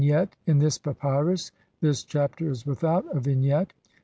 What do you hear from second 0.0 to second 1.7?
]Vignette: In this papyrus